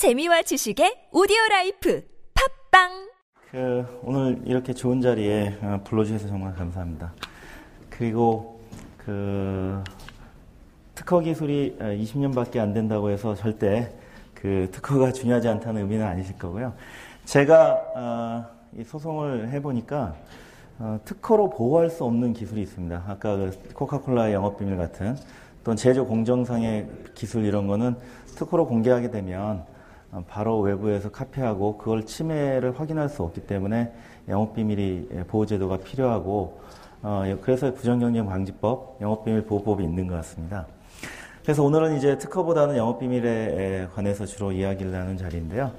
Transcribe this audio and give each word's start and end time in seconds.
재미와 0.00 0.40
지식의 0.40 1.08
오디오 1.12 1.36
라이프 1.50 2.02
팟빵 2.70 3.10
그 3.50 4.00
오늘 4.02 4.40
이렇게 4.46 4.72
좋은 4.72 5.02
자리에 5.02 5.58
어, 5.60 5.80
불러주셔서 5.84 6.26
정말 6.26 6.54
감사합니다. 6.54 7.12
그리고 7.90 8.62
그 8.96 9.84
특허 10.94 11.20
기술이 11.20 11.76
20년밖에 11.78 12.60
안 12.60 12.72
된다고 12.72 13.10
해서 13.10 13.34
절대 13.34 13.92
그 14.32 14.70
특허가 14.72 15.12
중요하지 15.12 15.48
않다는 15.48 15.82
의미는 15.82 16.06
아니실 16.06 16.38
거고요. 16.38 16.72
제가 17.26 17.82
어, 17.94 18.46
이 18.78 18.82
소송을 18.82 19.50
해보니까 19.50 20.14
어, 20.78 20.98
특허로 21.04 21.50
보호할 21.50 21.90
수 21.90 22.04
없는 22.04 22.32
기술이 22.32 22.62
있습니다. 22.62 23.04
아까 23.06 23.36
그 23.36 23.50
코카콜라의 23.74 24.32
영업비밀 24.32 24.78
같은 24.78 25.14
또는 25.62 25.76
제조 25.76 26.06
공정상의 26.06 26.88
기술 27.14 27.44
이런 27.44 27.66
거는 27.66 27.96
특허로 28.36 28.66
공개하게 28.66 29.10
되면 29.10 29.58
어, 29.58 29.79
바로 30.28 30.60
외부에서 30.60 31.10
카피하고 31.10 31.78
그걸 31.78 32.04
침해를 32.04 32.78
확인할 32.78 33.08
수 33.08 33.22
없기 33.22 33.42
때문에 33.42 33.92
영업비밀이 34.28 35.08
보호제도가 35.28 35.78
필요하고 35.78 36.60
어, 37.02 37.24
그래서 37.40 37.72
부정경쟁 37.72 38.26
방지법, 38.26 38.98
영업비밀 39.00 39.46
보호법이 39.46 39.82
있는 39.82 40.06
것 40.06 40.14
같습니다. 40.16 40.66
그래서 41.42 41.62
오늘은 41.62 41.96
이제 41.96 42.18
특허보다는 42.18 42.76
영업비밀에 42.76 43.88
관해서 43.94 44.26
주로 44.26 44.52
이야기를 44.52 44.94
하는 44.94 45.16
자리인데요. 45.16 45.70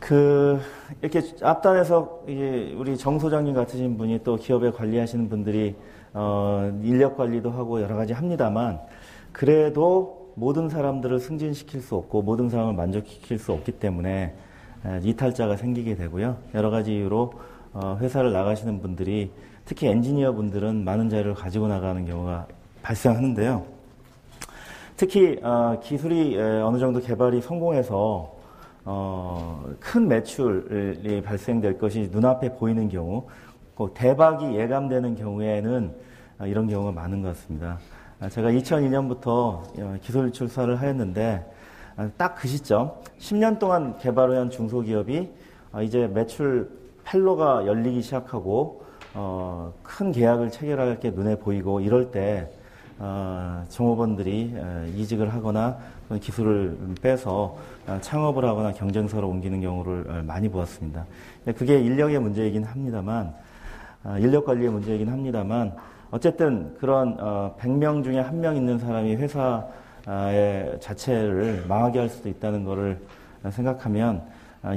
그 0.00 0.60
이렇게 1.02 1.22
앞단에서 1.42 2.24
우리 2.26 2.96
정 2.96 3.18
소장님 3.18 3.54
같으신 3.54 3.96
분이 3.98 4.20
또 4.24 4.36
기업에 4.36 4.70
관리하시는 4.70 5.28
분들이 5.28 5.76
어, 6.12 6.72
인력 6.82 7.16
관리도 7.16 7.50
하고 7.50 7.82
여러 7.82 7.96
가지 7.96 8.12
합니다만 8.12 8.80
그래도 9.32 10.23
모든 10.34 10.68
사람들을 10.68 11.20
승진시킬 11.20 11.80
수 11.80 11.94
없고 11.94 12.22
모든 12.22 12.48
사람을 12.48 12.74
만족시킬 12.74 13.38
수 13.38 13.52
없기 13.52 13.72
때문에 13.72 14.34
이탈자가 15.02 15.56
생기게 15.56 15.94
되고요. 15.94 16.36
여러 16.54 16.70
가지 16.70 16.94
이유로 16.94 17.32
어, 17.72 17.98
회사를 18.00 18.32
나가시는 18.32 18.80
분들이 18.80 19.30
특히 19.64 19.88
엔지니어 19.88 20.32
분들은 20.32 20.84
많은 20.84 21.08
자료를 21.08 21.34
가지고 21.34 21.68
나가는 21.68 22.04
경우가 22.04 22.46
발생하는데요. 22.82 23.64
특히 24.96 25.40
어, 25.42 25.80
기술이 25.82 26.38
어느 26.38 26.78
정도 26.78 27.00
개발이 27.00 27.40
성공해서 27.40 28.34
어, 28.84 29.64
큰 29.80 30.06
매출이 30.06 31.22
발생될 31.22 31.78
것이 31.78 32.10
눈앞에 32.12 32.54
보이는 32.54 32.88
경우, 32.88 33.26
대박이 33.94 34.54
예감되는 34.54 35.16
경우에는 35.16 35.94
이런 36.44 36.68
경우가 36.68 36.92
많은 36.92 37.22
것 37.22 37.28
같습니다. 37.28 37.78
아, 38.24 38.28
제가 38.30 38.50
2002년부터 38.52 39.26
어, 39.26 39.98
기술 40.00 40.32
출사를 40.32 40.80
하였는데 40.80 41.44
아, 41.96 42.08
딱그 42.16 42.48
시점 42.48 42.92
10년 43.18 43.58
동안 43.58 43.98
개발한 43.98 44.48
중소기업이 44.48 45.28
어, 45.72 45.82
이제 45.82 46.06
매출 46.06 46.70
팔로가 47.04 47.66
열리기 47.66 48.00
시작하고 48.00 48.82
어, 49.12 49.74
큰 49.82 50.10
계약을 50.10 50.50
체결할 50.50 51.00
게 51.00 51.10
눈에 51.10 51.36
보이고 51.36 51.80
이럴 51.80 52.12
때 52.12 52.48
어, 52.98 53.62
종업원들이 53.68 54.54
어, 54.56 54.86
이직을 54.96 55.34
하거나 55.34 55.76
기술을 56.18 56.78
빼서 57.02 57.58
어, 57.86 57.98
창업을 58.00 58.42
하거나 58.46 58.72
경쟁사로 58.72 59.28
옮기는 59.28 59.60
경우를 59.60 60.04
어, 60.08 60.22
많이 60.22 60.48
보았습니다. 60.48 61.04
그게 61.58 61.78
인력의 61.78 62.18
문제이긴 62.20 62.64
합니다만 62.64 63.34
어, 64.02 64.16
인력 64.18 64.46
관리의 64.46 64.70
문제이긴 64.70 65.10
합니다만 65.10 65.74
어쨌든 66.14 66.76
그런 66.78 67.16
100명 67.16 68.04
중에 68.04 68.20
한 68.20 68.40
명 68.40 68.54
있는 68.54 68.78
사람이 68.78 69.16
회사의 69.16 70.78
자체를 70.78 71.64
망하게 71.66 71.98
할 71.98 72.08
수도 72.08 72.28
있다는 72.28 72.64
것을 72.64 73.00
생각하면 73.50 74.22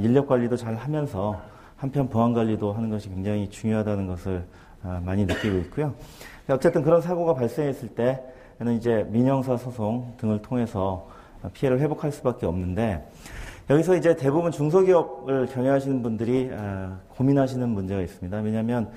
인력 0.02 0.26
관리도 0.26 0.56
잘 0.56 0.74
하면서 0.74 1.40
한편 1.76 2.08
보안 2.08 2.34
관리도 2.34 2.72
하는 2.72 2.90
것이 2.90 3.08
굉장히 3.08 3.48
중요하다는 3.48 4.08
것을 4.08 4.42
많이 5.04 5.26
느끼고 5.26 5.58
있고요. 5.58 5.94
어쨌든 6.50 6.82
그런 6.82 7.00
사고가 7.00 7.34
발생했을 7.34 7.90
때는 7.90 8.76
이제 8.76 9.06
민형사 9.08 9.56
소송 9.56 10.14
등을 10.16 10.42
통해서 10.42 11.06
피해를 11.52 11.78
회복할 11.78 12.10
수밖에 12.10 12.46
없는데 12.46 13.08
여기서 13.70 13.94
이제 13.94 14.16
대부분 14.16 14.50
중소기업을 14.50 15.46
경영하시는 15.46 16.02
분들이 16.02 16.50
고민하시는 17.10 17.68
문제가 17.68 18.00
있습니다. 18.00 18.38
왜냐하면 18.38 18.90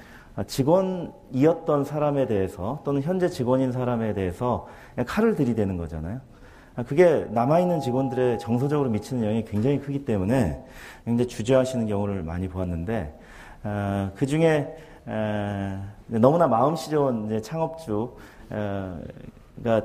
직원이었던 0.48 1.84
사람에 1.84 2.26
대해서 2.28 2.82
또는 2.84 3.02
현재 3.02 3.28
직원인 3.30 3.72
사람에 3.72 4.14
대해서 4.14 4.68
칼을 5.06 5.36
들이대는 5.36 5.78
거잖아요. 5.78 6.22
그게 6.88 7.26
남아있는 7.30 7.82
직원들의 7.82 8.40
정서적으로 8.40 8.90
미치는 8.90 9.24
영향이 9.24 9.46
굉장히 9.46 9.80
크기 9.80 10.06
때문에 10.06 10.64
굉장히 11.06 11.28
주저하시는 11.28 11.86
경우를 11.88 12.24
많이 12.24 12.48
보았는데 12.48 13.20
그 14.16 14.26
중에 14.26 14.74
너무나 16.08 16.48
마음씨 16.48 16.90
좋은 16.90 17.42
창업주가 17.42 18.16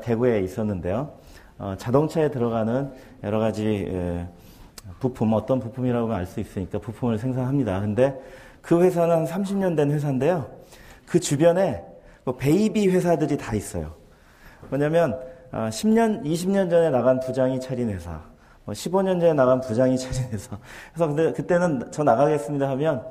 대구에 0.02 0.40
있었는데요. 0.40 1.10
어, 1.58 1.74
자동차에 1.78 2.30
들어가는 2.30 2.92
여러 3.24 3.38
가지 3.38 3.90
부품, 5.00 5.32
어떤 5.32 5.58
부품이라고 5.58 6.12
알 6.12 6.26
수 6.26 6.38
있으니까 6.38 6.78
부품을 6.78 7.18
생산합니다. 7.18 7.80
근데 7.80 8.14
그 8.66 8.82
회사는 8.82 9.14
한 9.14 9.24
30년 9.24 9.76
된 9.76 9.92
회사인데요. 9.92 10.50
그 11.06 11.20
주변에 11.20 11.84
뭐 12.24 12.34
베이비 12.34 12.88
회사들이 12.88 13.36
다 13.36 13.54
있어요. 13.54 13.94
뭐냐면 14.70 15.16
10년, 15.52 16.18
어, 16.18 16.22
20년 16.24 16.68
전에 16.68 16.90
나간 16.90 17.20
부장이 17.20 17.60
차린 17.60 17.90
회사, 17.90 18.20
15년 18.66 19.04
뭐 19.12 19.20
전에 19.20 19.32
나간 19.34 19.60
부장이 19.60 19.96
차린 19.96 20.32
회사. 20.32 20.58
그래서 20.92 21.06
근데 21.06 21.32
그때는 21.32 21.92
저 21.92 22.02
나가겠습니다 22.02 22.68
하면 22.70 23.04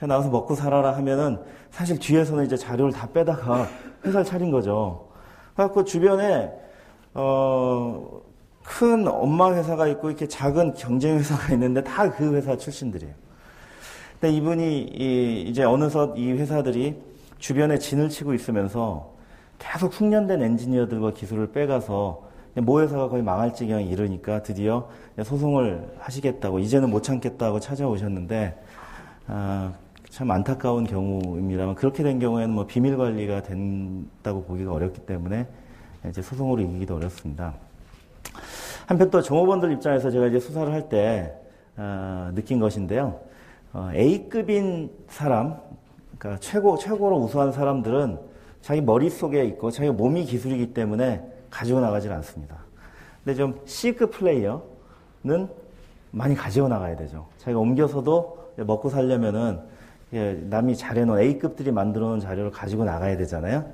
나와서 0.00 0.30
먹고 0.30 0.54
살아라 0.54 0.96
하면은 0.96 1.38
사실 1.70 1.98
뒤에서는 1.98 2.46
이제 2.46 2.56
자료를 2.56 2.90
다 2.92 3.06
빼다가 3.12 3.68
회사를 4.06 4.24
차린 4.24 4.50
거죠. 4.50 5.08
그래갖고 5.54 5.84
주변에 5.84 6.50
어, 7.12 8.22
큰 8.64 9.06
엄마 9.06 9.52
회사가 9.54 9.88
있고 9.88 10.08
이렇게 10.08 10.26
작은 10.26 10.72
경쟁 10.72 11.18
회사가 11.18 11.52
있는데 11.52 11.84
다 11.84 12.08
그 12.08 12.34
회사 12.34 12.56
출신들이에요. 12.56 13.21
근데 14.22 14.36
이분이 14.36 15.46
이제 15.48 15.64
어느덧 15.64 16.16
이 16.16 16.30
회사들이 16.30 16.94
주변에 17.40 17.76
진을 17.76 18.08
치고 18.08 18.34
있으면서 18.34 19.14
계속 19.58 19.92
숙련된 19.92 20.40
엔지니어들과 20.40 21.12
기술을 21.12 21.50
빼가서 21.50 22.22
모 22.58 22.80
회사가 22.80 23.08
거의 23.08 23.24
망할 23.24 23.52
지경에 23.52 23.82
이르니까 23.82 24.44
드디어 24.44 24.88
소송을 25.20 25.96
하시겠다고 25.98 26.60
이제는 26.60 26.90
못 26.90 27.02
참겠다고 27.02 27.58
찾아오셨는데 27.58 28.62
아, 29.26 29.72
참 30.08 30.30
안타까운 30.30 30.84
경우입니다만 30.84 31.74
그렇게 31.74 32.04
된 32.04 32.20
경우에는 32.20 32.54
뭐 32.54 32.64
비밀 32.64 32.96
관리가 32.96 33.42
된다고 33.42 34.44
보기가 34.44 34.72
어렵기 34.72 35.00
때문에 35.00 35.48
이제 36.08 36.22
소송으로 36.22 36.62
이기기도 36.62 36.94
어렵습니다. 36.94 37.54
한편 38.86 39.10
또 39.10 39.20
종업원들 39.20 39.72
입장에서 39.72 40.12
제가 40.12 40.28
이제 40.28 40.38
수사를 40.38 40.72
할때 40.72 41.34
어, 41.76 42.30
느낀 42.36 42.60
것인데요. 42.60 43.32
어, 43.72 43.90
A급인 43.94 44.90
사람, 45.08 45.56
그러니까 46.18 46.40
최고 46.40 46.76
최고로 46.76 47.16
우수한 47.16 47.52
사람들은 47.52 48.18
자기 48.60 48.80
머릿속에 48.80 49.44
있고 49.46 49.70
자기 49.70 49.90
몸이 49.90 50.24
기술이기 50.24 50.74
때문에 50.74 51.22
가지고 51.50 51.80
나가질 51.80 52.12
않습니다. 52.12 52.56
근데 53.24 53.36
좀 53.36 53.60
C급 53.64 54.10
플레이어는 54.12 55.48
많이 56.10 56.34
가지고 56.34 56.68
나가야 56.68 56.96
되죠. 56.96 57.26
자기가 57.38 57.58
옮겨서도 57.58 58.52
먹고 58.58 58.90
살려면은 58.90 59.60
예, 60.12 60.34
남이 60.34 60.76
잘해놓은 60.76 61.20
A급들이 61.20 61.72
만들어 61.72 62.08
놓은 62.08 62.20
자료를 62.20 62.50
가지고 62.50 62.84
나가야 62.84 63.16
되잖아요. 63.16 63.64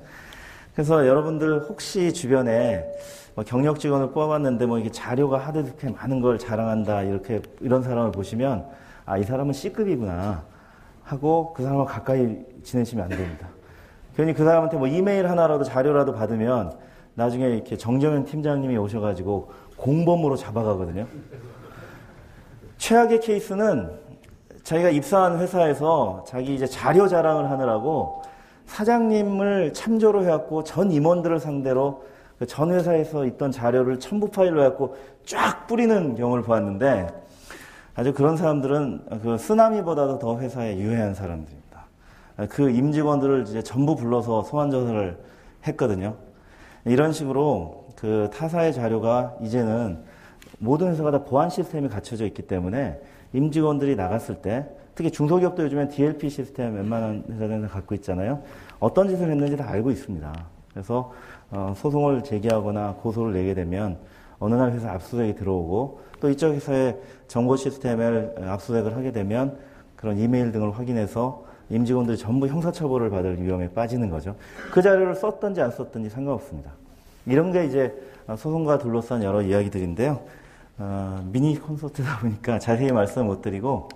그래서 0.72 1.08
여러분들 1.08 1.62
혹시 1.68 2.12
주변에 2.12 2.88
뭐 3.34 3.42
경력 3.44 3.80
직원을 3.80 4.12
뽑아봤는데 4.12 4.66
뭐 4.66 4.78
이게 4.78 4.92
자료가 4.92 5.50
이렇게 5.56 5.90
많은 5.90 6.20
걸 6.20 6.38
자랑한다 6.38 7.02
이렇게 7.02 7.42
이런 7.60 7.82
사람을 7.82 8.12
보시면 8.12 8.64
아 9.08 9.16
이 9.18 9.24
사람은 9.24 9.52
C급이구나 9.54 10.44
하고 11.02 11.54
그 11.54 11.62
사람과 11.62 11.86
가까이 11.86 12.38
지내시면 12.62 13.04
안 13.04 13.10
됩니다. 13.10 13.48
괜히 14.14 14.34
그 14.34 14.44
사람한테 14.44 14.76
뭐 14.76 14.86
이메일 14.86 15.28
하나라도 15.30 15.64
자료라도 15.64 16.12
받으면 16.12 16.76
나중에 17.14 17.46
이렇게 17.48 17.76
정정현 17.76 18.26
팀장님이 18.26 18.76
오셔가지고 18.76 19.50
공범으로 19.76 20.36
잡아가거든요. 20.36 21.06
최악의 22.76 23.20
케이스는 23.20 23.90
자기가 24.62 24.90
입사한 24.90 25.38
회사에서 25.38 26.24
자기 26.28 26.54
이제 26.54 26.66
자료 26.66 27.08
자랑을 27.08 27.50
하느라고 27.50 28.22
사장님을 28.66 29.72
참조로 29.72 30.24
해갖고 30.24 30.64
전 30.64 30.92
임원들을 30.92 31.40
상대로 31.40 32.04
그전 32.38 32.72
회사에서 32.72 33.24
있던 33.24 33.50
자료를 33.50 33.98
첨부 33.98 34.30
파일로 34.30 34.62
해갖고 34.62 34.96
쫙 35.24 35.66
뿌리는 35.66 36.14
경우를 36.14 36.44
보았는데 36.44 37.08
아주 37.98 38.14
그런 38.14 38.36
사람들은 38.36 39.06
그 39.24 39.38
쓰나미보다도 39.38 40.20
더 40.20 40.38
회사에 40.38 40.78
유해한 40.78 41.14
사람들입니다. 41.14 41.84
그 42.48 42.70
임직원들을 42.70 43.46
이제 43.48 43.60
전부 43.60 43.96
불러서 43.96 44.44
소환 44.44 44.70
조사를 44.70 45.18
했거든요. 45.66 46.14
이런 46.84 47.12
식으로 47.12 47.86
그 47.96 48.30
타사의 48.32 48.72
자료가 48.72 49.38
이제는 49.42 49.98
모든 50.60 50.92
회사가 50.92 51.10
다 51.10 51.24
보안 51.24 51.50
시스템이 51.50 51.88
갖춰져 51.88 52.24
있기 52.26 52.42
때문에 52.42 53.00
임직원들이 53.32 53.96
나갔을 53.96 54.36
때 54.36 54.68
특히 54.94 55.10
중소기업도 55.10 55.64
요즘엔 55.64 55.88
DLP 55.88 56.30
시스템 56.30 56.76
웬만한 56.76 57.24
회사들은 57.28 57.66
갖고 57.66 57.96
있잖아요. 57.96 58.44
어떤 58.78 59.08
짓을 59.08 59.28
했는지 59.28 59.56
다 59.56 59.68
알고 59.68 59.90
있습니다. 59.90 60.32
그래서 60.70 61.12
어, 61.50 61.74
소송을 61.76 62.22
제기하거나 62.22 62.94
고소를 63.02 63.32
내게 63.32 63.54
되면 63.54 63.98
어느 64.38 64.54
날 64.54 64.70
회사 64.70 64.92
압수수색이 64.92 65.34
들어오고 65.34 66.06
또 66.20 66.30
이쪽 66.30 66.52
회사의 66.52 66.96
정보 67.26 67.56
시스템을 67.56 68.34
압수수색을 68.46 68.96
하게 68.96 69.12
되면 69.12 69.56
그런 69.96 70.18
이메일 70.18 70.52
등을 70.52 70.76
확인해서 70.78 71.44
임직원들이 71.70 72.16
전부 72.16 72.46
형사처벌을 72.46 73.10
받을 73.10 73.42
위험에 73.42 73.70
빠지는 73.72 74.10
거죠. 74.10 74.34
그 74.72 74.80
자료를 74.80 75.14
썼든지 75.14 75.60
안 75.60 75.70
썼든지 75.70 76.08
상관없습니다. 76.10 76.70
이런 77.26 77.52
게 77.52 77.66
이제 77.66 77.94
소송과 78.28 78.78
둘러싼 78.78 79.22
여러 79.22 79.42
이야기들인데요. 79.42 80.20
어, 80.78 81.28
미니 81.30 81.58
콘서트다 81.58 82.20
보니까 82.20 82.58
자세히 82.58 82.92
말씀 82.92 83.26
못 83.26 83.42
드리고 83.42 83.88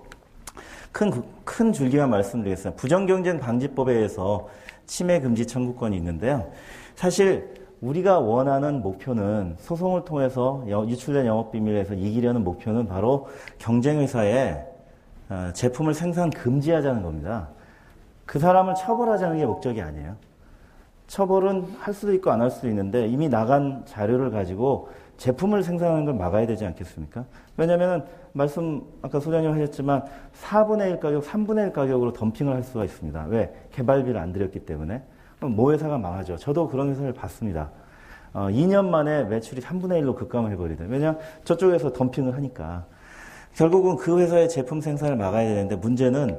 큰, 0.91 1.23
큰 1.45 1.73
줄기만 1.73 2.11
말씀드리겠습니다. 2.11 2.79
부정경쟁 2.79 3.41
방지법에 3.41 3.95
의해서 3.95 4.49
침해 4.87 5.21
금지 5.21 5.47
청구권이 5.47 5.97
있는데요. 5.97 6.51
사실 6.97 7.62
우리가 7.83 8.21
원하는 8.21 8.81
목표는 8.81 9.57
소송을 9.59 10.05
통해서 10.05 10.65
유출된 10.69 11.27
영업비밀에서 11.27 11.95
이기려는 11.95 12.45
목표는 12.45 12.87
바로 12.87 13.27
경쟁회사에 13.59 14.65
어, 15.29 15.51
제품을 15.53 15.93
생산 15.93 16.31
금지하자는 16.31 17.03
겁니다. 17.03 17.49
그 18.25 18.39
사람을 18.39 18.75
처벌하자는 18.77 19.39
게 19.39 19.47
목적이 19.47 19.83
아니에요. 19.83 20.17
처벌은 21.09 21.67
할 21.81 21.93
수도 21.93 22.15
있고 22.15 22.31
안 22.31 22.41
할 22.41 22.51
수도 22.51 22.69
있는데 22.69 23.07
이미 23.09 23.29
나간 23.29 23.83
자료를 23.85 24.31
가지고 24.31 24.89
제품을 25.17 25.63
생산하는 25.63 26.05
걸 26.05 26.15
막아야 26.15 26.47
되지 26.47 26.65
않겠습니까? 26.65 27.25
왜냐하면 27.57 28.07
말씀 28.33 28.83
아까 29.03 29.19
소장님 29.21 29.53
하셨지만 29.53 30.05
4분의 30.41 30.91
1 30.91 31.01
가격, 31.01 31.25
3분의 31.25 31.67
1 31.67 31.73
가격으로 31.73 32.13
덤핑을 32.13 32.55
할 32.55 32.63
수가 32.63 32.85
있습니다. 32.85 33.27
왜? 33.29 33.53
개발비를 33.73 34.19
안 34.21 34.33
들였기 34.33 34.61
때문에. 34.61 35.03
모 35.49 35.73
회사가 35.73 35.99
망하죠. 35.99 36.37
저도 36.37 36.69
그런 36.69 36.91
회사를 36.91 37.13
봤습니다. 37.13 37.71
어, 38.33 38.49
2년 38.49 38.87
만에 38.87 39.25
매출이 39.25 39.61
3분의 39.61 40.03
1로 40.03 40.17
급감을 40.17 40.51
해버리다. 40.53 40.85
왜냐 40.89 41.17
저쪽에서 41.45 41.93
덤핑을 41.93 42.35
하니까. 42.35 42.87
결국은 43.55 43.97
그 43.97 44.19
회사의 44.19 44.49
제품 44.49 44.81
생산을 44.81 45.17
막아야 45.17 45.47
되는데 45.47 45.77
문제는 45.77 46.39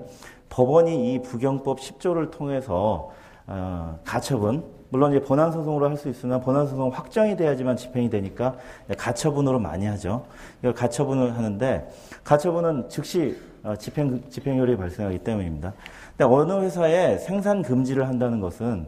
법원이 0.50 1.14
이 1.14 1.22
부경법 1.22 1.80
10조를 1.80 2.32
통해서 2.32 3.12
어, 3.46 4.00
가처분 4.04 4.64
물론 4.94 5.12
이제 5.12 5.20
본안 5.26 5.52
소송으로 5.52 5.90
할 5.90 5.98
수 5.98 6.08
있으나 6.08 6.40
본안 6.40 6.68
소송 6.68 6.90
확정이 6.90 7.36
돼야지만 7.36 7.76
집행이 7.78 8.12
되니까 8.12 8.56
가처분으로 8.96 9.58
많이 9.58 9.88
하죠. 9.88 10.24
이걸 10.60 10.74
가처분을 10.76 11.36
하는데 11.36 11.92
가처분은 12.24 12.90
즉시 12.90 13.36
어, 13.64 13.76
집행 13.76 14.22
집행률이 14.30 14.78
발생하기 14.78 15.20
때문입니다. 15.20 15.74
근데 16.16 16.32
어느 16.32 16.64
회사에 16.64 17.18
생산 17.18 17.64
금지를 17.64 18.08
한다는 18.08 18.40
것은 18.40 18.86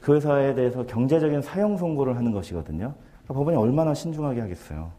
그 0.00 0.16
회사에 0.16 0.54
대해서 0.54 0.84
경제적인 0.86 1.40
사형 1.42 1.76
선고를 1.76 2.16
하는 2.16 2.32
것이거든요. 2.32 2.94
그러니까 3.24 3.34
법원이 3.34 3.56
얼마나 3.56 3.94
신중하게 3.94 4.40
하겠어요. 4.40 4.90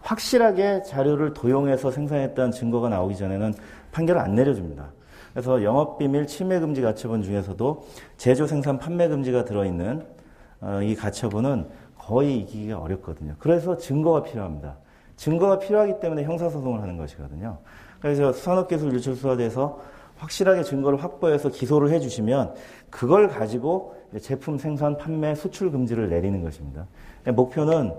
확실하게 0.00 0.82
자료를 0.84 1.34
도용해서 1.34 1.90
생산했다는 1.90 2.52
증거가 2.52 2.88
나오기 2.88 3.16
전에는 3.16 3.52
판결을 3.92 4.18
안 4.18 4.34
내려줍니다. 4.34 4.86
그래서 5.32 5.62
영업비밀 5.62 6.26
침해금지 6.26 6.80
가처분 6.82 7.22
중에서도 7.22 7.86
제조 8.16 8.46
생산 8.46 8.78
판매 8.78 9.08
금지가 9.08 9.44
들어있는 9.44 10.06
어, 10.60 10.80
이 10.82 10.94
가처분은 10.94 11.68
거의 11.96 12.38
이기기가 12.38 12.78
어렵거든요. 12.78 13.34
그래서 13.38 13.76
증거가 13.76 14.22
필요합니다. 14.22 14.76
증거가 15.16 15.58
필요하기 15.58 16.00
때문에 16.00 16.24
형사소송을 16.24 16.80
하는 16.80 16.96
것이거든요. 16.96 17.58
그래서 18.00 18.32
산업기술유출수사대에서 18.32 19.80
확실하게 20.16 20.62
증거를 20.62 21.02
확보해서 21.02 21.48
기소를 21.48 21.90
해주시면 21.90 22.54
그걸 22.90 23.28
가지고 23.28 23.96
제품 24.20 24.58
생산, 24.58 24.96
판매, 24.96 25.34
수출 25.34 25.70
금지를 25.70 26.08
내리는 26.08 26.42
것입니다. 26.42 26.86
목표는 27.26 27.92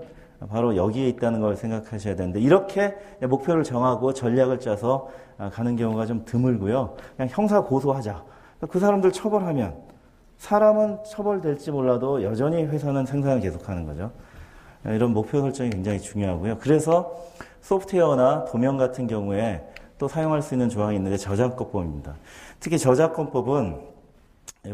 바로 0.48 0.76
여기에 0.76 1.08
있다는 1.08 1.40
걸 1.40 1.56
생각하셔야 1.56 2.16
되는데 2.16 2.40
이렇게 2.40 2.96
목표를 3.20 3.62
정하고 3.62 4.14
전략을 4.14 4.58
짜서 4.60 5.08
가는 5.52 5.76
경우가 5.76 6.06
좀 6.06 6.24
드물고요. 6.24 6.96
그냥 7.16 7.28
형사 7.30 7.60
고소하자. 7.60 8.24
그 8.70 8.78
사람들 8.78 9.12
처벌하면 9.12 9.74
사람은 10.38 11.04
처벌될지 11.04 11.70
몰라도 11.70 12.22
여전히 12.22 12.64
회사는 12.64 13.04
생산을 13.04 13.40
계속하는 13.40 13.84
거죠. 13.84 14.10
이런 14.86 15.12
목표 15.12 15.40
설정이 15.40 15.68
굉장히 15.70 16.00
중요하고요. 16.00 16.56
그래서 16.58 17.14
소프트웨어나 17.60 18.46
도면 18.46 18.78
같은 18.78 19.06
경우에 19.06 19.62
또 19.98 20.08
사용할 20.08 20.40
수 20.40 20.54
있는 20.54 20.70
조항이 20.70 20.96
있는데 20.96 21.18
저작권법입니다. 21.18 22.14
특히 22.58 22.78
저작권법은 22.78 23.78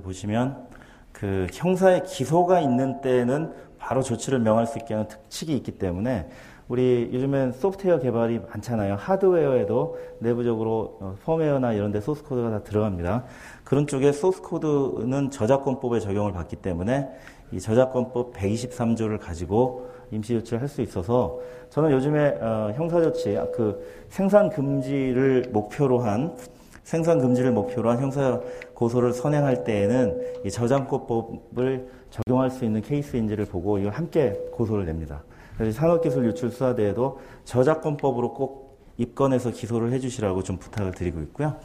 보시면 0.04 0.68
그 1.10 1.48
형사의 1.52 2.04
기소가 2.04 2.60
있는 2.60 3.00
때는 3.00 3.52
바로 3.86 4.02
조치를 4.02 4.40
명할 4.40 4.66
수 4.66 4.78
있게 4.78 4.94
하는 4.94 5.06
특칙이 5.06 5.56
있기 5.56 5.78
때문에 5.78 6.28
우리 6.66 7.08
요즘엔 7.12 7.52
소프트웨어 7.52 8.00
개발이 8.00 8.40
많잖아요. 8.40 8.96
하드웨어에도 8.96 9.96
내부적으로 10.18 10.98
어, 11.00 11.16
펌웨어나 11.24 11.72
이런 11.72 11.92
데 11.92 12.00
소스 12.00 12.24
코드가 12.24 12.50
다 12.50 12.62
들어갑니다. 12.64 13.22
그런 13.62 13.86
쪽에 13.86 14.10
소스 14.10 14.42
코드는 14.42 15.30
저작권법에 15.30 16.00
적용을 16.00 16.32
받기 16.32 16.56
때문에 16.56 17.08
이 17.52 17.60
저작권법 17.60 18.32
123조를 18.32 19.20
가지고 19.20 19.88
임시 20.10 20.32
조치를 20.32 20.60
할 20.60 20.68
수 20.68 20.82
있어서 20.82 21.38
저는 21.70 21.92
요즘에 21.92 22.38
어, 22.40 22.72
형사 22.74 23.00
조치 23.00 23.38
그 23.54 23.86
생산 24.08 24.50
금지를 24.50 25.44
목표로 25.52 26.00
한 26.00 26.34
생산 26.82 27.20
금지를 27.20 27.52
목표로 27.52 27.90
한 27.90 28.00
형사 28.00 28.40
고소를 28.74 29.12
선행할 29.12 29.62
때에는 29.62 30.42
이 30.44 30.50
저작권법을 30.50 31.88
적용할 32.16 32.50
수 32.50 32.64
있는 32.64 32.80
케이스인지를 32.82 33.46
보고 33.46 33.78
이걸 33.78 33.92
함께 33.92 34.38
고소를 34.52 34.86
냅니다. 34.86 35.22
그래서 35.58 35.78
산업기술유출수사대에도 35.80 37.20
저작권법으로 37.44 38.34
꼭 38.34 38.78
입건해서 38.96 39.50
기소를 39.50 39.92
해주시라고 39.92 40.42
좀 40.42 40.56
부탁을 40.56 40.92
드리고 40.92 41.20
있고요. 41.22 41.56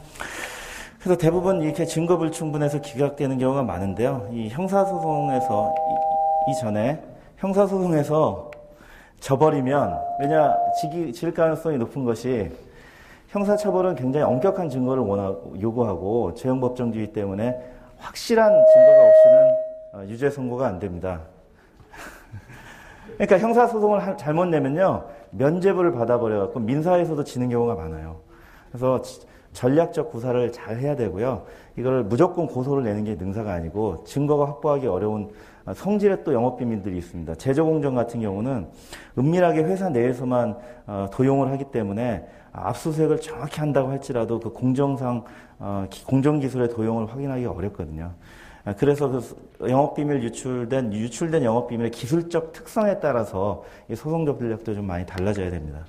그래서 1.00 1.16
대부분 1.16 1.62
이렇게 1.62 1.84
증거 1.84 2.16
불충분해서 2.16 2.80
기각되는 2.80 3.38
경우가 3.38 3.62
많은데요. 3.62 4.28
이 4.32 4.48
형사소송에서 4.48 5.74
이, 6.48 6.60
전에 6.60 7.02
형사소송에서 7.38 8.50
져버리면 9.20 9.98
왜냐 10.20 10.56
지기 10.80 11.12
질 11.12 11.32
가능성이 11.32 11.78
높은 11.78 12.04
것이 12.04 12.50
형사처벌은 13.28 13.94
굉장히 13.96 14.26
엄격한 14.26 14.68
증거를 14.68 15.02
원하, 15.02 15.34
요구하고 15.60 16.34
재형법정주의 16.34 17.12
때문에 17.12 17.56
확실한 17.98 18.52
증거가 18.52 19.08
없이는 19.08 19.52
어, 19.52 19.71
유죄 20.08 20.30
선고가 20.30 20.66
안 20.66 20.78
됩니다. 20.78 21.20
그러니까 23.18 23.38
형사소송을 23.38 24.16
잘못 24.16 24.46
내면요 24.46 25.04
면죄부를 25.30 25.92
받아버려갖고 25.92 26.60
민사에서도 26.60 27.22
지는 27.24 27.48
경우가 27.50 27.74
많아요. 27.74 28.20
그래서 28.70 29.02
전략적 29.52 30.10
구사를 30.10 30.50
잘 30.50 30.78
해야 30.78 30.96
되고요. 30.96 31.44
이걸 31.76 32.04
무조건 32.04 32.46
고소를 32.46 32.84
내는 32.84 33.04
게 33.04 33.14
능사가 33.14 33.52
아니고 33.52 34.04
증거가 34.04 34.46
확보하기 34.46 34.86
어려운 34.86 35.30
어, 35.64 35.74
성질의 35.74 36.24
또 36.24 36.32
영업 36.32 36.58
비밀들이 36.58 36.96
있습니다. 36.98 37.34
제조공정 37.36 37.94
같은 37.94 38.20
경우는 38.20 38.68
은밀하게 39.18 39.62
회사 39.64 39.90
내에서만 39.90 40.56
어, 40.86 41.06
도용을 41.12 41.50
하기 41.52 41.64
때문에 41.64 42.26
압수수색을 42.52 43.20
정확히 43.20 43.60
한다고 43.60 43.90
할지라도 43.90 44.38
그 44.40 44.50
공정상 44.50 45.24
공정기술의 46.06 46.68
도용을 46.70 47.10
확인하기 47.10 47.46
어렵거든요. 47.46 48.12
아, 48.64 48.74
그래서 48.74 49.10
그 49.10 49.68
영업비밀 49.68 50.22
유출된, 50.22 50.92
유출된 50.92 51.42
영업비밀의 51.42 51.90
기술적 51.90 52.52
특성에 52.52 53.00
따라서 53.00 53.64
이 53.88 53.96
소송적 53.96 54.38
전략도 54.38 54.74
좀 54.74 54.86
많이 54.86 55.04
달라져야 55.04 55.50
됩니다. 55.50 55.84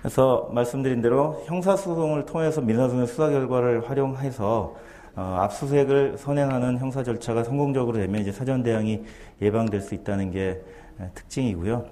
그래서 0.00 0.48
말씀드린 0.52 1.02
대로 1.02 1.42
형사소송을 1.46 2.26
통해서 2.26 2.60
민사소송의 2.60 3.06
수사 3.08 3.28
결과를 3.28 3.90
활용해서 3.90 4.76
어, 5.16 5.36
압수수색을 5.40 6.18
선행하는 6.18 6.78
형사 6.78 7.02
절차가 7.02 7.42
성공적으로 7.42 7.96
되면 7.96 8.20
이제 8.20 8.30
사전 8.30 8.62
대응이 8.62 9.02
예방될 9.42 9.80
수 9.80 9.94
있다는 9.94 10.30
게 10.30 10.60
특징이고요. 11.14 11.86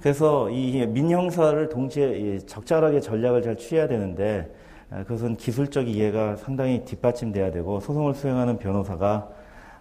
그래서 0.00 0.48
이 0.50 0.86
민형사를 0.86 1.68
동시에 1.70 2.38
적절하게 2.46 3.00
전략을 3.00 3.42
잘 3.42 3.56
취해야 3.56 3.88
되는데 3.88 4.48
아, 4.48 4.69
그것은 4.90 5.36
기술적 5.36 5.88
이해가 5.88 6.36
상당히 6.36 6.84
뒷받침돼야 6.84 7.52
되고 7.52 7.78
소송을 7.80 8.14
수행하는 8.14 8.58
변호사가 8.58 9.28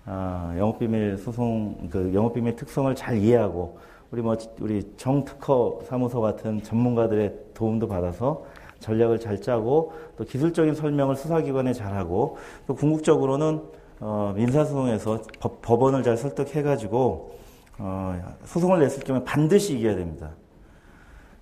아, 0.05 0.55
영업비밀 0.57 1.17
소송 1.17 1.89
그 1.91 2.13
영업비밀 2.13 2.55
특성을 2.55 2.93
잘 2.95 3.17
이해하고 3.17 3.79
우리 4.11 4.21
뭐 4.21 4.37
우리 4.59 4.83
정특허 4.97 5.81
사무소 5.83 6.21
같은 6.21 6.63
전문가들의 6.63 7.33
도움도 7.53 7.87
받아서 7.87 8.43
전략을 8.79 9.19
잘 9.19 9.41
짜고 9.41 9.93
또 10.17 10.23
기술적인 10.23 10.73
설명을 10.73 11.15
수사기관에 11.15 11.73
잘하고 11.73 12.37
또 12.65 12.75
궁극적으로는 12.75 13.61
어, 13.99 14.33
민사소송에서 14.35 15.21
법, 15.39 15.61
법원을 15.61 16.03
잘 16.03 16.17
설득해가지고 16.17 17.31
어, 17.79 18.35
소송을 18.45 18.79
냈을 18.79 19.03
경우에 19.03 19.23
반드시 19.23 19.77
이겨야 19.77 19.95
됩니다. 19.95 20.31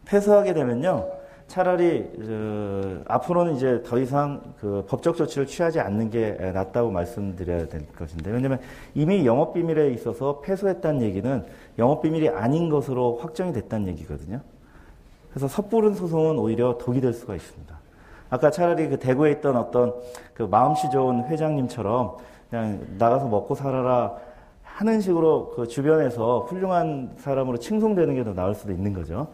패소하게 0.05 0.53
되면요. 0.53 1.07
차라리 1.47 2.05
어, 2.29 3.01
앞으로는 3.07 3.55
이제 3.55 3.81
더 3.85 3.97
이상 3.99 4.41
그 4.59 4.85
법적 4.87 5.15
조치를 5.15 5.47
취하지 5.47 5.79
않는 5.79 6.09
게 6.09 6.31
낫다고 6.53 6.91
말씀드려야 6.91 7.67
될 7.67 7.85
것인데 7.93 8.31
왜냐하면 8.31 8.59
이미 8.93 9.25
영업 9.25 9.53
비밀에 9.53 9.89
있어서 9.91 10.41
패소했다는 10.41 11.01
얘기는 11.01 11.45
영업 11.79 12.01
비밀이 12.01 12.29
아닌 12.29 12.69
것으로 12.69 13.17
확정이 13.21 13.53
됐다는 13.53 13.87
얘기거든요. 13.87 14.41
그래서 15.29 15.47
섣부른 15.47 15.93
소송은 15.93 16.37
오히려 16.37 16.77
독이 16.77 16.99
될 16.99 17.13
수가 17.13 17.35
있습니다. 17.35 17.77
아까 18.29 18.51
차라리 18.51 18.89
그 18.89 18.99
대구에 18.99 19.31
있던 19.31 19.55
어떤 19.55 19.93
그 20.33 20.43
마음씨 20.43 20.89
좋은 20.89 21.25
회장님처럼 21.25 22.17
그냥 22.49 22.85
나가서 22.97 23.27
먹고 23.27 23.55
살아라 23.55 24.15
하는 24.63 24.99
식으로 24.99 25.53
그 25.55 25.67
주변에서 25.67 26.41
훌륭한 26.41 27.11
사람으로 27.17 27.57
칭송되는 27.57 28.15
게 28.15 28.23
더 28.23 28.33
나을 28.33 28.53
수도 28.53 28.73
있는 28.73 28.93
거죠. 28.93 29.27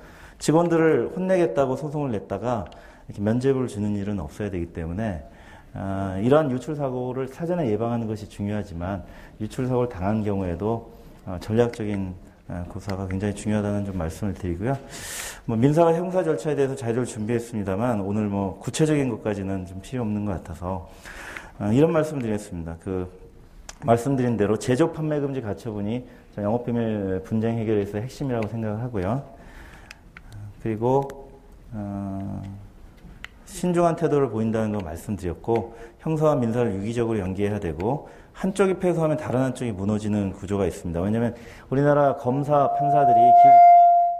직원들을 0.43 1.13
혼내겠다고 1.15 1.77
소송을 1.77 2.11
냈다가 2.11 2.65
이렇게 3.07 3.21
면죄부를 3.21 3.69
주는 3.69 3.95
일은 3.95 4.19
없어야 4.19 4.49
되기 4.51 4.65
때문에 4.65 5.23
어, 5.73 6.19
이러한 6.21 6.51
유출 6.51 6.75
사고를 6.75 7.29
사전에 7.29 7.71
예방하는 7.71 8.07
것이 8.07 8.27
중요하지만 8.27 9.03
유출 9.39 9.67
사고를 9.67 9.87
당한 9.87 10.21
경우에도 10.21 10.91
어, 11.25 11.37
전략적인 11.39 12.13
어, 12.49 12.65
고사가 12.67 13.07
굉장히 13.07 13.33
중요하다는 13.33 13.85
좀 13.85 13.97
말씀을 13.97 14.33
드리고요. 14.33 14.77
뭐 15.45 15.55
민사와 15.55 15.93
형사 15.93 16.21
절차에 16.21 16.55
대해서 16.55 16.75
자료를 16.75 17.05
준비했습니다만 17.05 18.01
오늘 18.01 18.27
뭐 18.27 18.59
구체적인 18.59 19.07
것까지는 19.11 19.65
좀 19.65 19.79
필요 19.81 20.01
없는 20.01 20.25
것 20.25 20.33
같아서 20.33 20.89
어, 21.57 21.71
이런 21.71 21.93
말씀 21.93 22.19
드리겠습니다. 22.19 22.75
그 22.83 23.09
말씀드린 23.85 24.35
대로 24.35 24.59
제조 24.59 24.91
판매 24.91 25.21
금지 25.21 25.39
가처분이 25.39 26.05
영업비밀 26.37 27.21
분쟁 27.23 27.59
해결에서 27.59 27.99
핵심이라고 27.99 28.49
생각을 28.49 28.81
하고요. 28.81 29.32
그리고 30.63 31.29
어, 31.73 32.41
신중한 33.45 33.97
태도를 33.97 34.29
보인다는 34.29 34.71
걸 34.71 34.81
말씀드렸고 34.81 35.75
형사와 35.99 36.35
민사를 36.35 36.73
유기적으로 36.75 37.19
연계해야 37.19 37.59
되고 37.59 38.07
한쪽이 38.31 38.75
패소하면 38.79 39.17
다른 39.17 39.41
한쪽이 39.41 39.73
무너지는 39.73 40.31
구조가 40.31 40.65
있습니다. 40.65 41.01
왜냐하면 41.01 41.35
우리나라 41.69 42.15
검사 42.15 42.73
판사들이 42.73 43.19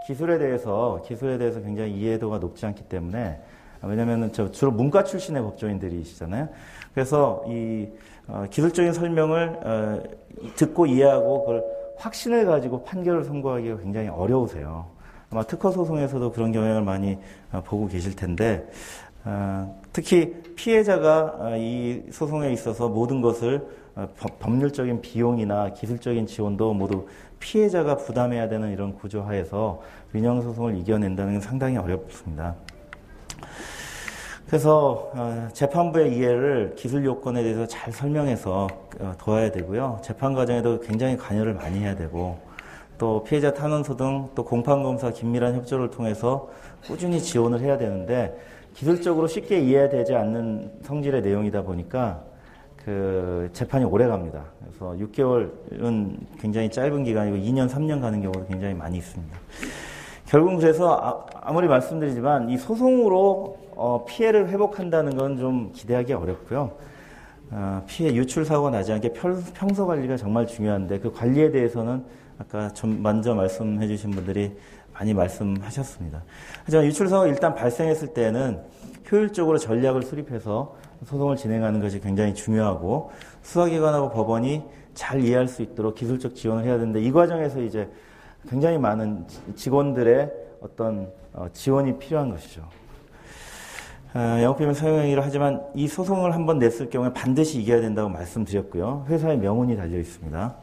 기, 0.06 0.14
술에 0.14 0.38
대해서 0.38 1.02
기술에 1.06 1.38
대해서 1.38 1.62
굉장히 1.62 1.92
이해도가 1.92 2.38
높지 2.38 2.66
않기 2.66 2.84
때문에 2.84 3.40
왜냐하면 3.82 4.30
주로 4.52 4.70
문과 4.70 5.02
출신의 5.02 5.42
법조인들이시잖아요. 5.42 6.48
그래서 6.92 7.42
이 7.48 7.88
어, 8.28 8.44
기술적인 8.50 8.92
설명을 8.92 9.60
어, 9.64 10.02
듣고 10.56 10.86
이해하고 10.86 11.40
그걸 11.40 11.64
확신을 11.96 12.44
가지고 12.44 12.84
판결을 12.84 13.24
선고하기가 13.24 13.78
굉장히 13.78 14.08
어려우세요. 14.08 14.93
아마 15.30 15.42
특허 15.42 15.70
소송에서도 15.70 16.32
그런 16.32 16.52
경향을 16.52 16.82
많이 16.82 17.18
어, 17.52 17.62
보고 17.64 17.88
계실 17.88 18.14
텐데 18.14 18.68
어, 19.24 19.80
특히 19.92 20.34
피해자가 20.54 21.36
어, 21.38 21.56
이 21.56 22.02
소송에 22.10 22.52
있어서 22.52 22.88
모든 22.88 23.20
것을 23.20 23.84
법률적인 24.40 25.00
비용이나 25.02 25.72
기술적인 25.72 26.26
지원도 26.26 26.74
모두 26.74 27.06
피해자가 27.38 27.96
부담해야 27.96 28.48
되는 28.48 28.72
이런 28.72 28.92
구조 28.94 29.22
하에서 29.22 29.80
민영 30.10 30.42
소송을 30.42 30.76
이겨낸다는 30.78 31.34
건 31.34 31.40
상당히 31.40 31.76
어렵습니다. 31.76 32.56
그래서 34.46 35.12
재판부의 35.52 36.16
이해를 36.16 36.74
기술 36.76 37.04
요건에 37.04 37.44
대해서 37.44 37.66
잘 37.66 37.92
설명해서 37.92 38.66
도와야 39.18 39.52
되고요. 39.52 40.00
재판 40.02 40.34
과정에도 40.34 40.80
굉장히 40.80 41.16
관여를 41.16 41.54
많이 41.54 41.78
해야 41.78 41.94
되고 41.94 42.38
또 42.98 43.24
피해자 43.24 43.52
탄원서 43.52 43.96
등 43.96 44.28
또 44.34 44.44
공판검사 44.44 45.10
긴밀한 45.10 45.54
협조를 45.56 45.90
통해서 45.90 46.48
꾸준히 46.86 47.20
지원을 47.20 47.60
해야 47.60 47.76
되는데 47.78 48.36
기술적으로 48.74 49.26
쉽게 49.26 49.60
이해되지 49.60 50.14
않는 50.14 50.70
성질의 50.82 51.22
내용이다 51.22 51.62
보니까 51.62 52.22
그 52.84 53.48
재판이 53.52 53.84
오래 53.84 54.06
갑니다. 54.06 54.44
그래서 54.60 54.94
6개월은 55.06 56.16
굉장히 56.38 56.70
짧은 56.70 57.04
기간이고 57.04 57.36
2년, 57.38 57.68
3년 57.68 58.00
가는 58.00 58.20
경우도 58.20 58.46
굉장히 58.46 58.74
많이 58.74 58.98
있습니다. 58.98 59.36
결국은 60.26 60.58
그래서 60.58 61.26
아, 61.34 61.52
무리 61.52 61.66
말씀드리지만 61.68 62.50
이 62.50 62.58
소송으로 62.58 63.56
어, 63.76 64.04
피해를 64.06 64.48
회복한다는 64.50 65.16
건 65.16 65.36
좀 65.38 65.72
기대하기 65.72 66.12
어렵고요. 66.12 66.72
어, 67.50 67.82
피해 67.86 68.12
유출 68.14 68.44
사고가 68.44 68.70
나지 68.70 68.92
않게 68.92 69.12
평소 69.54 69.86
관리가 69.86 70.16
정말 70.16 70.46
중요한데 70.46 70.98
그 71.00 71.12
관리에 71.12 71.50
대해서는 71.50 72.04
아까 72.38 72.68
좀 72.72 73.02
먼저 73.02 73.34
말씀해 73.34 73.86
주신 73.86 74.10
분들이 74.10 74.56
많이 74.92 75.12
말씀하셨습니다. 75.12 76.22
하지만 76.64 76.86
유출사고 76.86 77.26
일단 77.26 77.54
발생했을 77.54 78.08
때는 78.08 78.62
효율적으로 79.10 79.58
전략을 79.58 80.02
수립해서 80.02 80.76
소송을 81.04 81.36
진행하는 81.36 81.80
것이 81.80 82.00
굉장히 82.00 82.34
중요하고 82.34 83.10
수사기관하고 83.42 84.10
법원이 84.10 84.62
잘 84.94 85.22
이해할 85.22 85.48
수 85.48 85.62
있도록 85.62 85.96
기술적 85.96 86.34
지원을 86.34 86.64
해야 86.64 86.78
되는데 86.78 87.00
이 87.02 87.10
과정에서 87.10 87.60
이제 87.60 87.90
굉장히 88.48 88.78
많은 88.78 89.26
직원들의 89.56 90.32
어떤 90.60 91.10
어, 91.32 91.48
지원이 91.52 91.98
필요한 91.98 92.30
것이죠. 92.30 92.62
어, 94.14 94.38
영업비밀 94.42 94.74
사용행위를 94.74 95.24
하지만 95.24 95.62
이 95.74 95.88
소송을 95.88 96.34
한번 96.34 96.58
냈을 96.58 96.88
경우에 96.88 97.12
반드시 97.12 97.60
이겨야 97.60 97.80
된다고 97.80 98.08
말씀드렸고요. 98.08 99.06
회사의 99.08 99.38
명운이 99.38 99.76
달려 99.76 99.98
있습니다. 99.98 100.56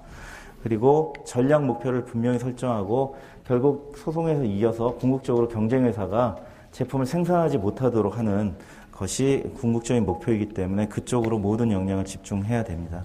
그리고 0.64 1.14
전략 1.26 1.66
목표를 1.66 2.06
분명히 2.06 2.40
설정하고 2.40 3.16
결국 3.46 3.96
소송에서 3.98 4.44
이어서 4.44 4.96
궁극적으로 4.96 5.48
경쟁회사가 5.48 6.38
제품을 6.72 7.06
생산하지 7.06 7.58
못하도록 7.58 8.18
하는 8.18 8.56
것이 8.92 9.44
궁극적인 9.56 10.06
목표이기 10.06 10.50
때문에 10.50 10.88
그쪽으로 10.88 11.40
모든 11.40 11.72
역량을 11.72 12.06
집중해야 12.06 12.64
됩니다. 12.64 13.04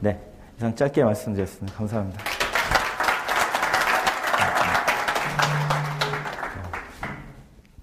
네. 0.00 0.18
이상 0.56 0.74
짧게 0.74 1.04
말씀드렸습니다. 1.04 1.76
감사합니다. 1.76 2.41